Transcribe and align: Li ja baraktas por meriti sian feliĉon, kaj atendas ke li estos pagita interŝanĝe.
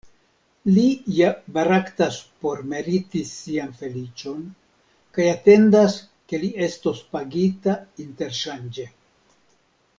Li 0.75 0.85
ja 1.17 1.27
baraktas 1.57 2.17
por 2.45 2.63
meriti 2.71 3.21
sian 3.33 3.77
feliĉon, 3.83 4.41
kaj 5.19 5.29
atendas 5.35 6.01
ke 6.33 6.43
li 6.47 6.53
estos 6.71 7.07
pagita 7.17 7.79
interŝanĝe. 8.07 8.91